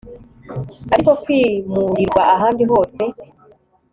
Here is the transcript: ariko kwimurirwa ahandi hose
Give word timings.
ariko 0.93 1.11
kwimurirwa 1.23 2.21
ahandi 2.35 2.63
hose 2.71 3.01